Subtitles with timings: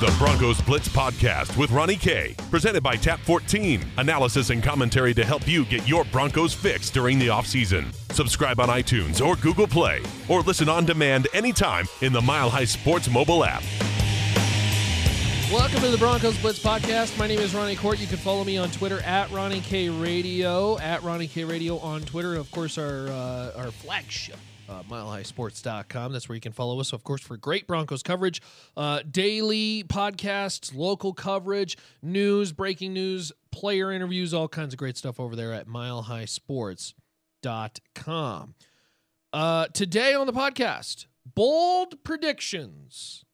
[0.00, 3.84] The Broncos Blitz Podcast with Ronnie K, presented by Tap 14.
[3.98, 7.92] Analysis and commentary to help you get your Broncos fixed during the offseason.
[8.10, 12.64] Subscribe on iTunes or Google Play, or listen on demand anytime in the Mile High
[12.64, 13.62] Sports mobile app.
[15.52, 17.18] Welcome to the Broncos Blitz podcast.
[17.18, 17.98] My name is Ronnie Kohrt.
[17.98, 22.00] You can follow me on Twitter at Ronnie K Radio, at Ronnie K Radio on
[22.00, 22.36] Twitter.
[22.36, 24.38] Of course, our uh, our flagship,
[24.70, 26.12] uh, milehighsports.com.
[26.12, 28.40] That's where you can follow us, of course, for great Broncos coverage,
[28.76, 35.18] uh, daily podcasts, local coverage, news, breaking news, player interviews, all kinds of great stuff
[35.18, 38.54] over there at milehighsports.com.
[39.32, 43.24] Uh, today on the podcast, bold predictions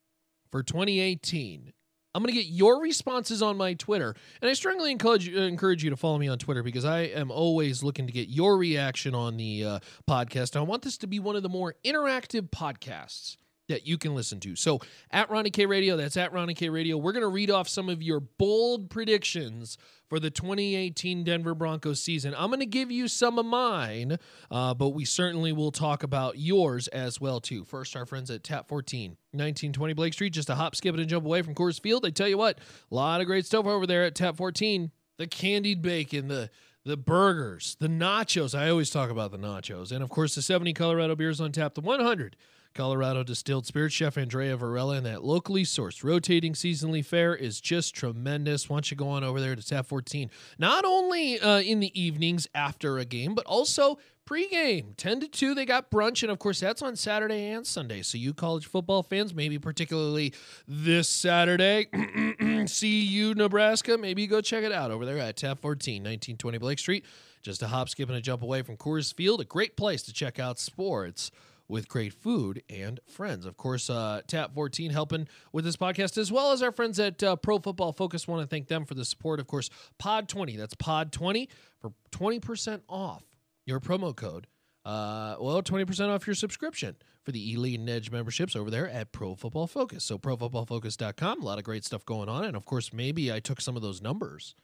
[0.50, 1.72] for 2018.
[2.16, 4.16] I'm going to get your responses on my Twitter.
[4.40, 7.82] And I strongly encourage, encourage you to follow me on Twitter because I am always
[7.82, 10.56] looking to get your reaction on the uh, podcast.
[10.56, 13.36] I want this to be one of the more interactive podcasts
[13.68, 14.56] that you can listen to.
[14.56, 14.80] So
[15.10, 17.88] at Ronnie K Radio, that's at Ronnie K Radio, we're going to read off some
[17.88, 19.76] of your bold predictions
[20.08, 22.34] for the 2018 Denver Broncos season.
[22.36, 24.18] I'm going to give you some of mine,
[24.50, 27.64] uh, but we certainly will talk about yours as well too.
[27.64, 31.06] First, our friends at Tap 14, 1920 Blake Street, just a hop, skip, and a
[31.06, 32.06] jump away from Coors Field.
[32.06, 32.58] I tell you what,
[32.90, 34.90] a lot of great stuff over there at Tap 14.
[35.18, 36.50] The candied bacon, the
[36.84, 38.56] the burgers, the nachos.
[38.56, 41.74] I always talk about the nachos, and of course the 70 Colorado beers on tap.
[41.74, 42.36] The 100
[42.76, 47.94] Colorado Distilled Spirits Chef Andrea Varela and that locally sourced rotating seasonally fair is just
[47.94, 48.68] tremendous.
[48.68, 50.30] Why don't you go on over there to Tap 14?
[50.58, 55.54] Not only uh, in the evenings after a game, but also pregame 10 to 2
[55.54, 59.04] they got brunch and of course that's on saturday and sunday so you college football
[59.04, 60.34] fans maybe particularly
[60.66, 61.86] this saturday
[62.66, 66.80] see you nebraska maybe go check it out over there at tap 14 1920 blake
[66.80, 67.04] street
[67.40, 70.12] just a hop skip and a jump away from coors field a great place to
[70.12, 71.30] check out sports
[71.68, 73.46] with great food and friends.
[73.46, 77.22] Of course, uh, Tap 14 helping with this podcast, as well as our friends at
[77.22, 78.28] uh, Pro Football Focus.
[78.28, 79.40] Want to thank them for the support.
[79.40, 81.48] Of course, Pod 20, that's Pod 20
[81.80, 83.24] for 20% off
[83.64, 84.46] your promo code.
[84.84, 86.94] Uh, well, 20% off your subscription
[87.24, 90.04] for the Elite and Edge memberships over there at Pro Football Focus.
[90.04, 92.44] So, profootballfocus.com, a lot of great stuff going on.
[92.44, 94.54] And of course, maybe I took some of those numbers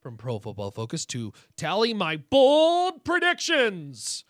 [0.00, 4.22] from Pro Football Focus to tally my bold predictions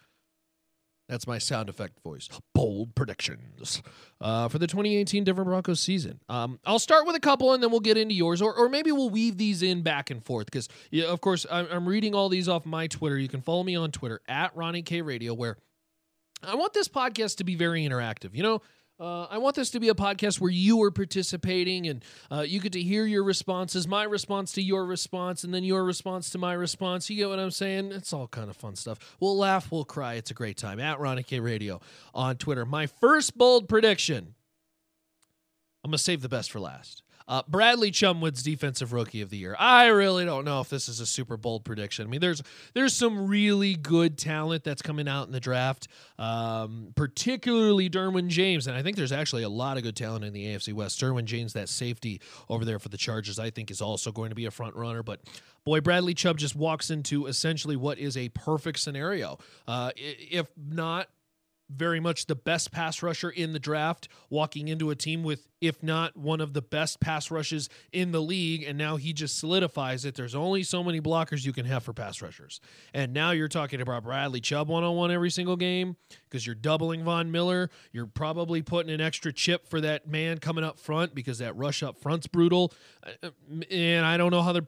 [1.09, 2.29] that's my sound effect voice.
[2.55, 3.83] Bold predictions
[4.21, 6.21] uh, for the 2018 Denver Broncos season.
[6.29, 8.91] Um, I'll start with a couple and then we'll get into yours, or, or maybe
[8.91, 12.29] we'll weave these in back and forth because, yeah, of course, I'm, I'm reading all
[12.29, 13.19] these off my Twitter.
[13.19, 15.59] You can follow me on Twitter at Ronnie K Radio, where
[16.43, 18.35] I want this podcast to be very interactive.
[18.35, 18.63] You know,
[19.01, 22.61] uh, I want this to be a podcast where you are participating and uh, you
[22.61, 26.39] get to hear your responses, my response to your response, and then your response to
[26.39, 27.11] my response.
[27.11, 27.93] You get what I'm saying?
[27.93, 29.17] It's all kind of fun stuff.
[29.21, 30.15] We'll laugh, we'll cry.
[30.15, 30.79] It's a great time.
[30.79, 31.81] At Ronnie K Radio
[32.15, 32.65] on Twitter.
[32.65, 34.35] My first bold prediction
[35.85, 37.04] I'm going to save the best for last.
[37.27, 39.57] Uh, Bradley Chubb wins defensive rookie of the year.
[39.59, 42.07] I really don't know if this is a super bold prediction.
[42.07, 42.43] I mean, there's
[42.75, 48.67] there's some really good talent that's coming out in the draft, um, particularly Derwin James,
[48.67, 51.01] and I think there's actually a lot of good talent in the AFC West.
[51.01, 54.37] Derwin James, that safety over there for the Chargers, I think is also going to
[54.37, 55.03] be a front runner.
[55.03, 55.21] But
[55.65, 59.39] boy, Bradley Chubb just walks into essentially what is a perfect scenario.
[59.67, 61.09] Uh, if not
[61.71, 65.83] very much the best pass rusher in the draft, walking into a team with, if
[65.83, 68.63] not one of the best pass rushes in the league.
[68.63, 70.15] And now he just solidifies it.
[70.15, 72.61] There's only so many blockers you can have for pass rushers.
[72.93, 75.97] And now you're talking about Bradley Chubb one on one every single game
[76.29, 77.71] because you're doubling Von Miller.
[77.93, 81.83] You're probably putting an extra chip for that man coming up front because that rush
[81.83, 82.73] up front's brutal.
[83.23, 83.31] Uh,
[83.71, 84.67] and I don't know how the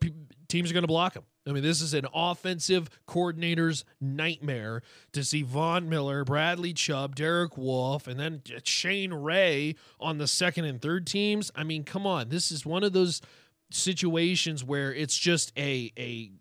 [0.49, 1.25] teams are going to block him.
[1.47, 7.57] I mean, this is an offensive coordinator's nightmare to see Von Miller, Bradley Chubb, Derek
[7.57, 11.53] Wolfe, and then Shane Ray on the second and third teams.
[11.55, 12.31] I mean, come on.
[12.31, 13.23] This is one of those
[13.71, 16.33] situations where it's just a a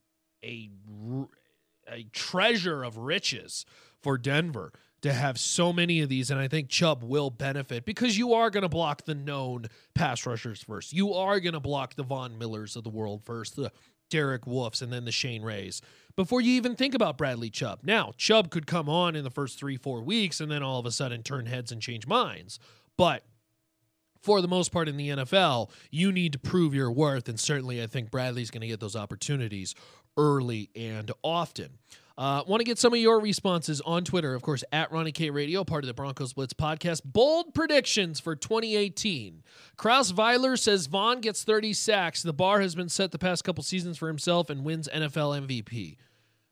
[0.43, 0.69] a
[1.87, 3.65] a treasure of riches
[4.01, 8.17] for Denver to have so many of these, and I think Chubb will benefit because
[8.17, 10.93] you are going to block the known pass rushers first.
[10.93, 13.71] You are going to block the Von Millers of the world first, the
[14.09, 15.81] Derek Wolfes, and then the Shane Rays
[16.15, 17.79] before you even think about Bradley Chubb.
[17.83, 20.85] Now, Chubb could come on in the first three, four weeks and then all of
[20.85, 22.59] a sudden turn heads and change minds.
[22.97, 23.23] But
[24.21, 27.29] for the most part in the NFL, you need to prove your worth.
[27.29, 29.75] And certainly, I think Bradley's going to get those opportunities
[30.17, 31.77] early and often.
[32.17, 35.29] Uh, Want to get some of your responses on Twitter, of course, at Ronnie K
[35.29, 37.01] Radio, part of the Broncos Blitz podcast.
[37.03, 39.43] Bold predictions for 2018.
[39.75, 42.23] Kraus Weiler says Von gets 30 sacks.
[42.23, 45.97] The bar has been set the past couple seasons for himself and wins NFL MVP.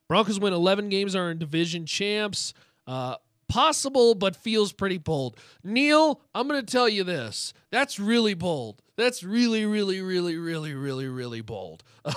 [0.10, 2.54] Broncos win 11 games, are in division champs.
[2.86, 3.16] Uh,
[3.54, 5.38] possible, but feels pretty bold.
[5.64, 7.54] Neil, I'm going to tell you this.
[7.70, 8.82] That's really bold.
[8.98, 11.84] That's really, really, really, really, really, really bold.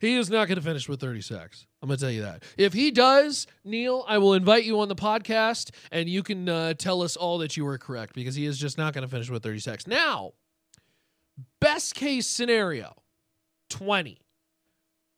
[0.00, 1.66] he is not going to finish with 30 sacks.
[1.82, 2.42] I'm going to tell you that.
[2.56, 6.72] If he does, Neil, I will invite you on the podcast and you can uh,
[6.72, 9.28] tell us all that you were correct because he is just not going to finish
[9.28, 9.86] with 30 sacks.
[9.86, 10.32] Now,
[11.60, 12.94] best case scenario
[13.68, 14.18] 20.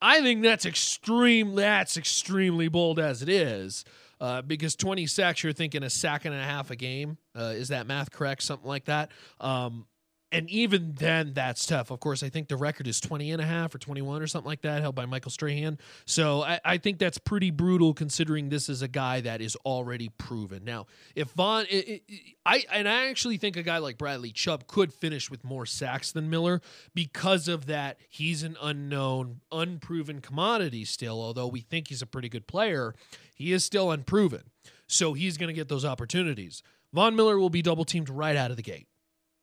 [0.00, 1.54] I think that's extreme.
[1.54, 3.84] That's extremely bold as it is,
[4.22, 7.18] uh, because 20 sacks, you're thinking a sack and a half a game.
[7.36, 8.44] Uh, is that math correct?
[8.44, 9.10] Something like that.
[9.40, 9.84] Um,
[10.32, 11.90] and even then that's tough.
[11.90, 14.48] Of course i think the record is 20 and a half or 21 or something
[14.48, 15.78] like that held by michael strahan.
[16.04, 20.08] So i, I think that's pretty brutal considering this is a guy that is already
[20.08, 20.64] proven.
[20.64, 24.66] Now if von it, it, i and i actually think a guy like bradley chubb
[24.66, 26.60] could finish with more sacks than miller
[26.94, 32.28] because of that he's an unknown unproven commodity still although we think he's a pretty
[32.28, 32.94] good player
[33.34, 34.42] he is still unproven.
[34.86, 36.62] So he's going to get those opportunities.
[36.92, 38.86] Von miller will be double teamed right out of the gate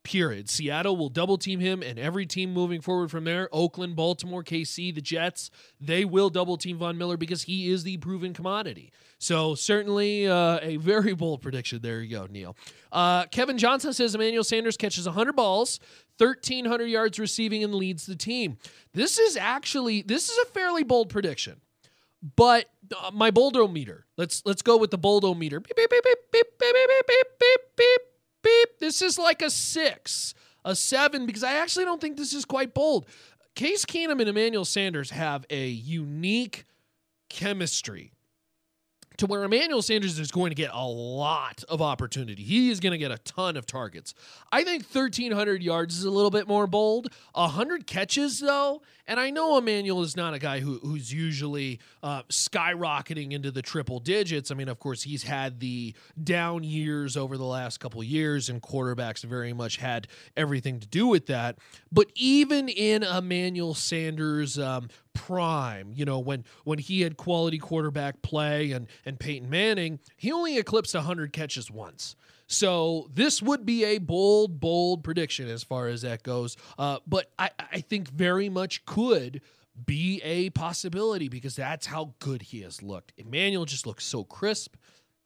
[0.02, 0.48] period.
[0.48, 4.94] Seattle will double team him, and every team moving forward from there Oakland, Baltimore, KC,
[4.94, 5.50] the Jets
[5.80, 8.92] they will double team Von Miller because he is the proven commodity.
[9.18, 11.80] So, certainly uh, a very bold prediction.
[11.82, 12.56] There you go, Neil.
[12.90, 15.80] Uh, Kevin Johnson says Emmanuel Sanders catches 100 balls.
[16.18, 18.58] 1300 yards receiving and leads the team.
[18.92, 21.60] This is actually this is a fairly bold prediction.
[22.36, 24.02] But uh, my boldometer.
[24.16, 25.62] Let's let's go with the boldometer.
[25.62, 28.09] Beep beep beep beep beep beep beep beep beep beep
[28.42, 28.78] beep.
[28.78, 30.34] This is like a six,
[30.64, 33.06] a seven, because I actually don't think this is quite bold.
[33.54, 36.64] Case Keenum and Emmanuel Sanders have a unique
[37.28, 38.12] chemistry
[39.20, 42.42] to where Emmanuel Sanders is going to get a lot of opportunity.
[42.42, 44.14] He is going to get a ton of targets.
[44.50, 47.12] I think 1,300 yards is a little bit more bold.
[47.34, 52.22] 100 catches, though, and I know Emmanuel is not a guy who, who's usually uh,
[52.30, 54.50] skyrocketing into the triple digits.
[54.50, 58.62] I mean, of course, he's had the down years over the last couple years, and
[58.62, 61.58] quarterbacks very much had everything to do with that.
[61.92, 64.88] But even in Emmanuel Sanders' um,
[65.20, 70.32] prime, you know, when when he had quality quarterback play and and Peyton Manning, he
[70.32, 72.16] only eclipsed 100 catches once.
[72.46, 76.56] So this would be a bold, bold prediction as far as that goes.
[76.78, 79.42] Uh, but I, I think very much could
[79.86, 83.12] be a possibility because that's how good he has looked.
[83.18, 84.74] Emmanuel just looks so crisp.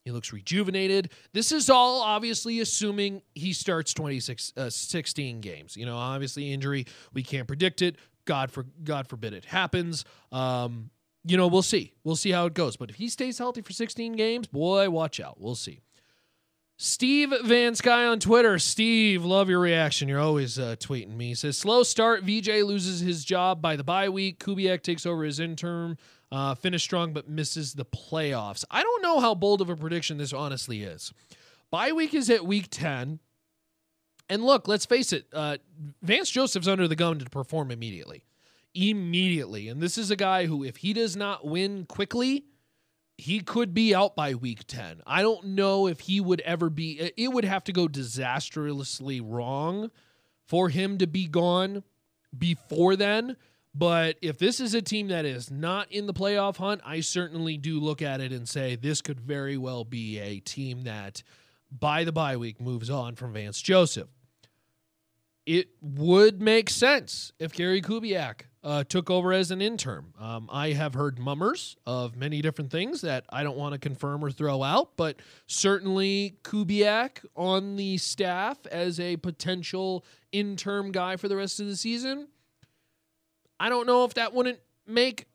[0.04, 1.12] He looks rejuvenated.
[1.32, 5.78] This is all obviously assuming he starts 26, uh, 16 games.
[5.78, 7.96] You know, obviously injury, we can't predict it.
[8.24, 10.04] God for God forbid it happens.
[10.32, 10.90] Um,
[11.24, 11.94] you know, we'll see.
[12.04, 12.76] We'll see how it goes.
[12.76, 15.40] But if he stays healthy for 16 games, boy, watch out.
[15.40, 15.80] We'll see.
[16.76, 18.58] Steve Van Sky on Twitter.
[18.58, 20.08] Steve, love your reaction.
[20.08, 21.28] You're always uh, tweeting me.
[21.28, 22.24] He says, slow start.
[22.24, 24.42] VJ loses his job by the bye week.
[24.42, 25.96] Kubiak takes over his interim.
[26.32, 28.64] Uh, finish strong, but misses the playoffs.
[28.70, 31.12] I don't know how bold of a prediction this honestly is.
[31.70, 33.20] Bye week is at week 10.
[34.28, 35.58] And look, let's face it, uh,
[36.02, 38.24] Vance Joseph's under the gun to perform immediately.
[38.74, 39.68] Immediately.
[39.68, 42.44] And this is a guy who, if he does not win quickly,
[43.16, 45.02] he could be out by week 10.
[45.06, 49.90] I don't know if he would ever be, it would have to go disastrously wrong
[50.46, 51.84] for him to be gone
[52.36, 53.36] before then.
[53.74, 57.56] But if this is a team that is not in the playoff hunt, I certainly
[57.56, 61.22] do look at it and say this could very well be a team that
[61.78, 64.08] by the bye week moves on from Vance Joseph.
[65.46, 70.14] It would make sense if Gary Kubiak uh, took over as an interim.
[70.18, 74.24] Um, I have heard mummers of many different things that I don't want to confirm
[74.24, 81.28] or throw out, but certainly Kubiak on the staff as a potential interim guy for
[81.28, 82.28] the rest of the season.
[83.60, 85.26] I don't know if that wouldn't make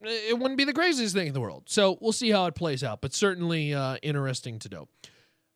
[0.00, 1.64] it wouldn't be the craziest thing in the world.
[1.66, 4.88] So we'll see how it plays out, but certainly uh, interesting to know.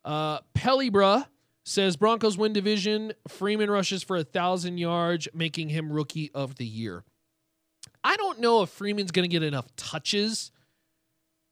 [0.05, 1.27] Uh, Pelibra
[1.65, 3.13] says Broncos win division.
[3.29, 7.05] Freeman rushes for a thousand yards, making him rookie of the year.
[8.03, 10.53] I don't know if Freeman's going to get enough touches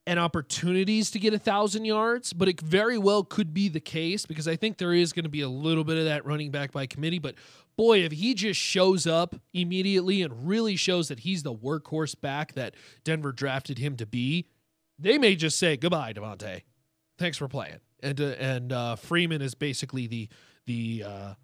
[0.07, 4.25] and opportunities to get a thousand yards, but it very well could be the case
[4.25, 6.73] because I think there is going to be a little bit of that running back
[6.73, 7.19] by committee.
[7.19, 7.35] But
[7.77, 12.55] boy, if he just shows up immediately and really shows that he's the workhorse back
[12.55, 12.75] that
[13.05, 14.47] Denver drafted him to be,
[14.99, 16.63] they may just say goodbye, Devontae.
[17.19, 20.29] Thanks for playing and uh, and uh, Freeman is basically the
[20.67, 21.35] the uh,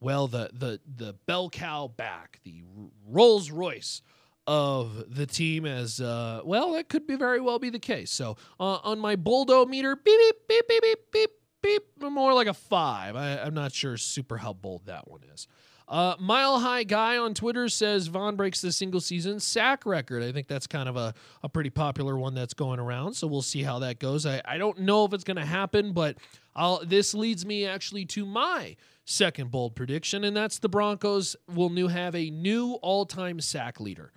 [0.00, 2.62] well the the the bell cow back, the
[3.06, 4.02] Rolls Royce
[4.46, 6.72] of the team as uh, well.
[6.72, 8.10] That could be very well be the case.
[8.10, 11.30] So uh, on my Boldo meter, beep beep beep beep beep beep
[11.62, 13.16] beep, more like a five.
[13.16, 15.46] I, I'm not sure super how bold that one is.
[15.92, 20.22] Uh, Mile High Guy on Twitter says Von breaks the single season sack record.
[20.22, 23.12] I think that's kind of a, a pretty popular one that's going around.
[23.12, 24.24] So we'll see how that goes.
[24.24, 26.16] I, I don't know if it's going to happen, but
[26.56, 31.68] I'll, this leads me actually to my second bold prediction, and that's the Broncos will
[31.68, 34.14] new have a new all time sack leader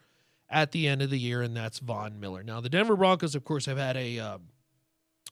[0.50, 2.42] at the end of the year, and that's Von Miller.
[2.42, 4.38] Now, the Denver Broncos, of course, have had a, uh,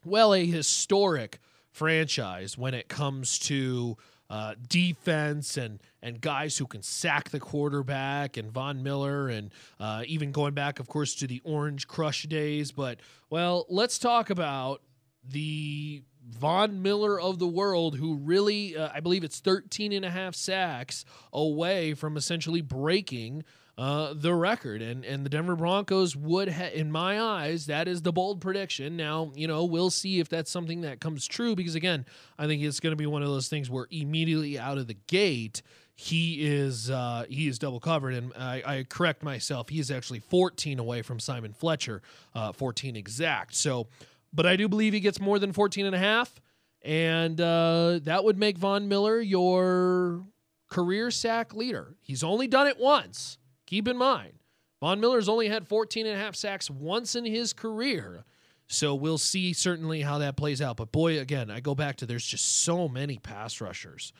[0.03, 1.39] well, a historic
[1.71, 3.95] franchise when it comes to
[4.33, 10.01] uh, defense and and guys who can sack the quarterback and Von Miller and uh,
[10.07, 12.71] even going back, of course, to the Orange Crush days.
[12.71, 12.99] But
[13.29, 14.81] well, let's talk about
[15.23, 20.09] the Von Miller of the world, who really, uh, I believe it's 13 and a
[20.09, 23.43] half sacks away from essentially breaking
[23.77, 24.81] uh, the record.
[24.81, 28.95] And and the Denver Broncos would, ha- in my eyes, that is the bold prediction.
[28.95, 32.05] Now, you know, we'll see if that's something that comes true because again,
[32.37, 34.97] I think it's going to be one of those things where immediately out of the
[35.07, 35.61] gate.
[35.95, 39.69] He is uh, he is double covered, and I, I, correct myself.
[39.69, 42.01] He is actually 14 away from Simon Fletcher,
[42.33, 43.53] uh, 14 exact.
[43.53, 43.85] So,
[44.33, 46.41] but I do believe he gets more than 14 and a half,
[46.81, 50.25] and uh, that would make Von Miller your
[50.67, 51.95] career sack leader.
[52.01, 53.37] He's only done it once.
[53.73, 54.33] Keep in mind,
[54.81, 58.23] Von Miller's only had 14 and a half sacks once in his career.
[58.67, 60.77] So we'll see certainly how that plays out.
[60.77, 64.13] But boy, again, I go back to there's just so many pass rushers.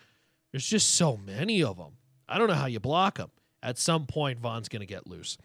[0.52, 1.92] There's just so many of them.
[2.28, 3.30] I don't know how you block them.
[3.62, 5.38] At some point, Von's going to get loose.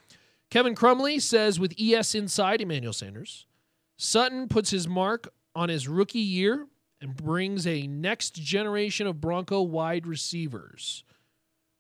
[0.49, 3.45] Kevin Crumley says with ES inside, Emmanuel Sanders,
[3.99, 6.67] Sutton puts his mark on his rookie year
[7.03, 11.05] and brings a next generation of Bronco wide receivers.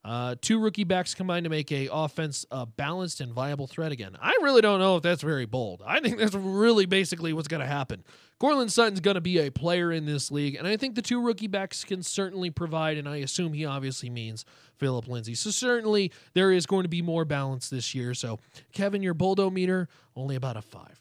[0.04, 4.16] Uh, two rookie backs combined to make a offense a balanced and viable threat again.
[4.20, 5.82] I really don't know if that's very bold.
[5.84, 8.04] I think that's really basically what's going to happen.
[8.38, 11.20] Courtland Sutton's going to be a player in this league, and I think the two
[11.20, 14.44] rookie backs can certainly provide, and I assume he obviously means
[14.76, 15.34] Phillip Lindsay.
[15.34, 18.14] So certainly there is going to be more balance this year.
[18.14, 18.38] So
[18.72, 21.00] Kevin, your Boldo meter only about a five.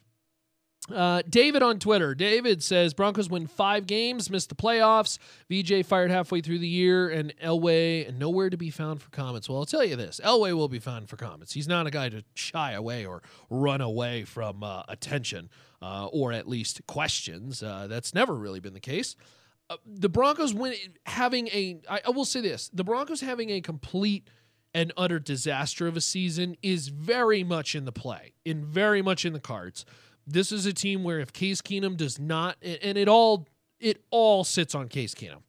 [0.93, 2.15] Uh, David on Twitter.
[2.15, 5.17] David says Broncos win five games, missed the playoffs.
[5.49, 9.49] VJ fired halfway through the year, and Elway nowhere to be found for comments.
[9.49, 11.53] Well, I'll tell you this: Elway will be found for comments.
[11.53, 15.49] He's not a guy to shy away or run away from uh, attention
[15.81, 17.61] uh, or at least questions.
[17.61, 19.15] Uh, that's never really been the case.
[19.69, 20.73] Uh, the Broncos win
[21.05, 21.81] having a.
[21.89, 24.29] I, I will say this: the Broncos having a complete
[24.73, 29.25] and utter disaster of a season is very much in the play, in very much
[29.25, 29.85] in the cards
[30.27, 33.47] this is a team where if Case Keenum does not, and it all
[33.79, 35.41] it all sits on Case Keenum.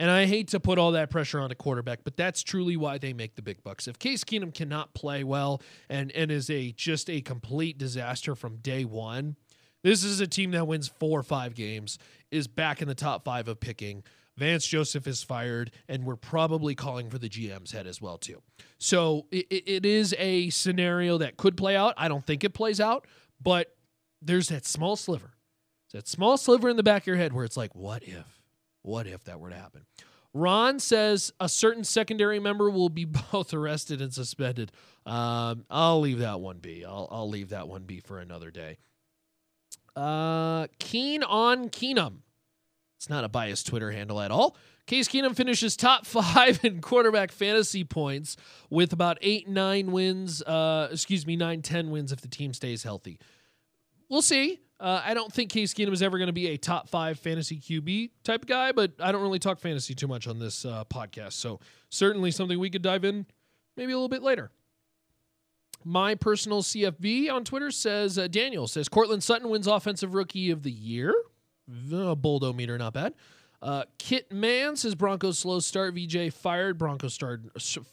[0.00, 2.98] And I hate to put all that pressure on a quarterback, but that's truly why
[2.98, 3.88] they make the big bucks.
[3.88, 8.56] If Case Keenum cannot play well and and is a just a complete disaster from
[8.56, 9.36] day one,
[9.82, 11.98] this is a team that wins four or five games,
[12.30, 14.02] is back in the top five of picking.
[14.36, 18.40] Vance Joseph is fired, and we're probably calling for the GM's head as well too.
[18.78, 21.94] So it, it is a scenario that could play out.
[21.96, 23.08] I don't think it plays out,
[23.42, 23.74] but
[24.20, 25.34] there's that small sliver,
[25.92, 28.42] that small sliver in the back of your head where it's like, what if?
[28.82, 29.86] What if that were to happen?
[30.34, 34.72] Ron says a certain secondary member will be both arrested and suspended.
[35.06, 36.84] Um, I'll leave that one be.
[36.84, 38.78] I'll, I'll leave that one be for another day.
[39.96, 42.18] Uh, Keen on Keenum.
[42.96, 44.56] It's not a biased Twitter handle at all.
[44.86, 48.36] Case Keenum finishes top five in quarterback fantasy points
[48.70, 50.42] with about eight, nine wins.
[50.42, 53.18] Uh, excuse me, nine, ten wins if the team stays healthy
[54.08, 54.60] we'll see.
[54.80, 57.58] Uh, I don't think Case Keenum is ever going to be a top five fantasy
[57.58, 61.32] QB type guy, but I don't really talk fantasy too much on this uh, podcast.
[61.32, 61.58] So
[61.90, 63.26] certainly something we could dive in
[63.76, 64.50] maybe a little bit later.
[65.84, 70.62] My personal CFB on Twitter says uh, Daniel says Courtland Sutton wins Offensive Rookie of
[70.62, 71.14] the Year.
[71.68, 73.14] Boldo meter, not bad.
[73.60, 75.94] Uh, Kit Man says Broncos slow start.
[75.94, 76.78] VJ fired.
[76.78, 77.40] Broncos start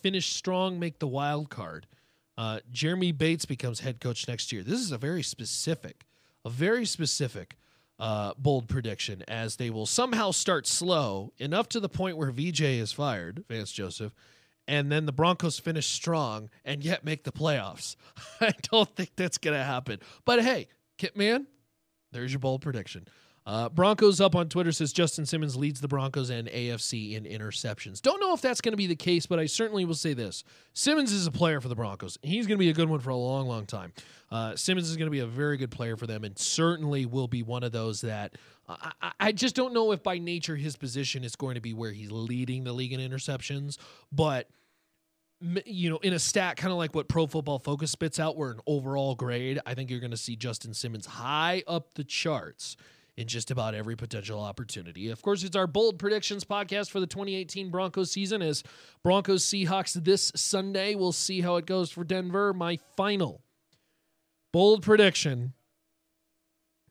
[0.01, 0.79] finish strong.
[0.79, 1.87] Make the wild card.
[2.37, 4.63] Uh, Jeremy Bates becomes head coach next year.
[4.63, 6.05] This is a very specific,
[6.43, 7.57] a very specific
[7.99, 12.61] uh, bold prediction, as they will somehow start slow enough to the point where VJ
[12.61, 14.13] is fired, Vance Joseph,
[14.67, 17.95] and then the Broncos finish strong and yet make the playoffs.
[18.41, 19.99] I don't think that's going to happen.
[20.25, 21.45] But hey, Kitman,
[22.11, 23.07] there's your bold prediction.
[23.47, 28.01] Uh, Broncos up on Twitter says Justin Simmons leads the Broncos and AFC in interceptions.
[28.01, 30.43] Don't know if that's going to be the case, but I certainly will say this:
[30.73, 32.17] Simmons is a player for the Broncos.
[32.23, 33.93] He's going to be a good one for a long, long time.
[34.31, 37.27] Uh, Simmons is going to be a very good player for them, and certainly will
[37.27, 38.33] be one of those that
[38.67, 41.91] I, I just don't know if by nature his position is going to be where
[41.91, 43.77] he's leading the league in interceptions,
[44.11, 44.49] but
[45.65, 48.51] you know, in a stat kind of like what Pro Football Focus spits out, where
[48.51, 52.77] an overall grade, I think you're going to see Justin Simmons high up the charts
[53.17, 55.09] in just about every potential opportunity.
[55.09, 58.63] Of course, it's our bold predictions podcast for the 2018 Broncos season as
[59.03, 60.95] Broncos Seahawks this Sunday.
[60.95, 62.53] We'll see how it goes for Denver.
[62.53, 63.41] My final
[64.51, 65.53] bold prediction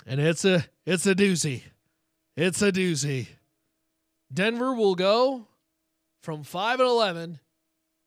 [0.06, 1.62] and it's a it's a doozy.
[2.36, 3.28] It's a doozy.
[4.32, 5.46] Denver will go
[6.22, 7.40] from 5 and 11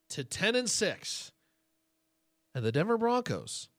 [0.09, 1.31] to 10 and 6.
[2.53, 3.69] And the Denver Broncos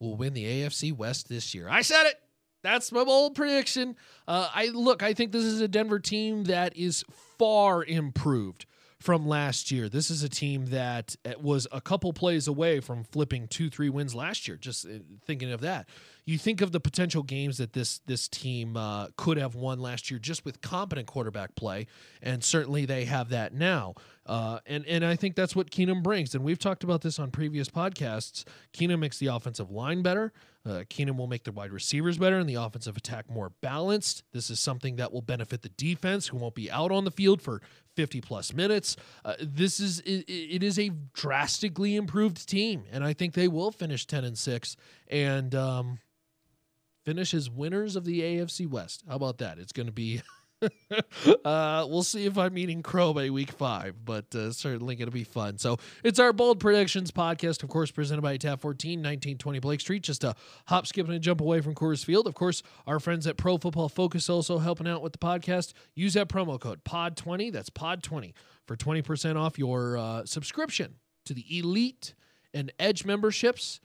[0.00, 1.68] will win the AFC West this year.
[1.68, 2.16] I said it.
[2.62, 3.96] That's my bold prediction.
[4.26, 5.02] Uh, I look.
[5.02, 7.04] I think this is a Denver team that is
[7.38, 8.66] far improved
[9.02, 9.88] from last year.
[9.88, 13.88] This is a team that uh, was a couple plays away from flipping two, three
[13.88, 14.56] wins last year.
[14.56, 14.90] Just uh,
[15.26, 15.88] thinking of that,
[16.24, 20.10] you think of the potential games that this this team uh, could have won last
[20.10, 21.88] year just with competent quarterback play,
[22.22, 23.94] and certainly they have that now.
[24.24, 26.34] Uh, and and I think that's what Keenum brings.
[26.34, 28.44] And we've talked about this on previous podcasts.
[28.72, 30.32] Keenum makes the offensive line better.
[30.64, 34.22] Uh, Keenum will make the wide receivers better and the offensive attack more balanced.
[34.32, 37.42] This is something that will benefit the defense, who won't be out on the field
[37.42, 37.60] for
[37.96, 38.96] 50 plus minutes.
[39.24, 43.72] Uh, this is it, it is a drastically improved team, and I think they will
[43.72, 44.76] finish 10 and six
[45.08, 45.98] and um,
[47.04, 49.02] finish as winners of the AFC West.
[49.08, 49.58] How about that?
[49.58, 50.22] It's going to be.
[51.44, 55.12] uh, we'll see if I'm eating crow by week five, but uh, certainly going to
[55.12, 55.58] be fun.
[55.58, 60.02] So it's our bold predictions podcast, of course, presented by Tap 14, 1920 Blake Street.
[60.02, 60.34] Just a
[60.66, 62.26] hop, skip, and a jump away from Coors Field.
[62.26, 65.72] Of course, our friends at Pro Football Focus also helping out with the podcast.
[65.94, 67.52] Use that promo code POD20.
[67.52, 68.32] That's POD20
[68.66, 72.14] for 20% off your uh, subscription to the Elite
[72.54, 73.80] and Edge memberships.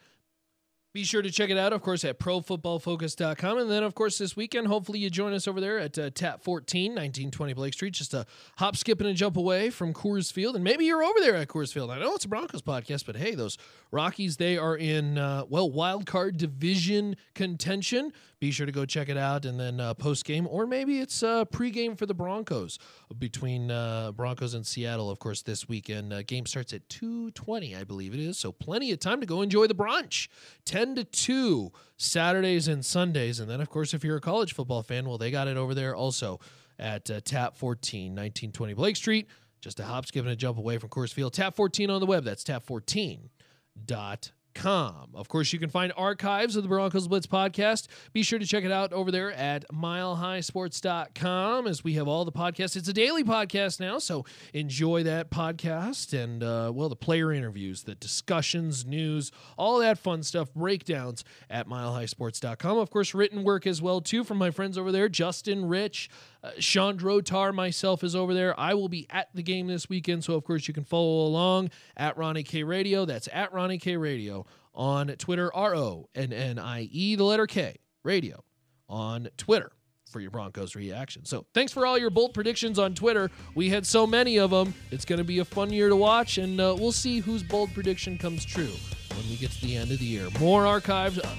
[0.98, 3.60] Be sure to check it out, of course, at profootballfocus.com.
[3.60, 6.42] And then, of course, this weekend, hopefully you join us over there at uh, TAP
[6.42, 7.94] 14, 1920 Blake Street.
[7.94, 8.26] Just a
[8.56, 10.56] hop, skip, and a jump away from Coors Field.
[10.56, 11.92] And maybe you're over there at Coors Field.
[11.92, 13.60] I know it's a Broncos podcast, but hey, those
[13.92, 18.12] Rockies, they are in, uh, well, wild card division contention.
[18.40, 19.46] Be sure to go check it out.
[19.46, 22.78] And then uh, post game, or maybe it's uh, pre-game for the Broncos
[23.18, 26.14] between uh, Broncos and Seattle, of course, this weekend.
[26.14, 28.38] Uh, game starts at 2.20, I believe it is.
[28.38, 30.28] So plenty of time to go enjoy the brunch.
[30.66, 33.40] 10 to 2 Saturdays and Sundays.
[33.40, 35.74] And then, of course, if you're a college football fan, well, they got it over
[35.74, 36.40] there also
[36.78, 39.28] at uh, Tap 14, 1920 Blake Street.
[39.62, 41.34] Just a hop, skip, and a jump away from Coors Field.
[41.34, 42.24] Tap 14 on the web.
[42.24, 44.37] That's tap14.com.
[44.66, 47.88] Of course, you can find archives of the Broncos Blitz podcast.
[48.14, 52.32] Be sure to check it out over there at milehighsports.com as we have all the
[52.32, 52.76] podcasts.
[52.76, 57.84] It's a daily podcast now, so enjoy that podcast and, uh, well, the player interviews,
[57.84, 62.78] the discussions, news, all that fun stuff, breakdowns at milehighsports.com.
[62.78, 66.10] Of course, written work as well, too, from my friends over there, Justin Rich.
[66.44, 68.58] Uh, Sean Drotar, myself, is over there.
[68.60, 71.72] I will be at the game this weekend, so of course you can follow along
[71.96, 73.06] at Ronnie K Radio.
[73.06, 77.48] That's at Ronnie K Radio on Twitter, R O N N I E, the letter
[77.48, 78.44] K, radio
[78.88, 79.72] on Twitter
[80.12, 81.26] for your Broncos reaction.
[81.26, 83.30] So thanks for all your bold predictions on Twitter.
[83.56, 84.74] We had so many of them.
[84.92, 87.74] It's going to be a fun year to watch, and uh, we'll see whose bold
[87.74, 88.72] prediction comes true
[89.16, 90.28] when we get to the end of the year.
[90.40, 91.36] More archives, uh,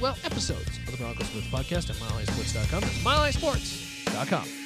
[0.00, 2.80] well, episodes of the Broncos Blitz podcast at milehighsports.com.
[2.80, 3.87] That's
[4.18, 4.57] milehighsports.com.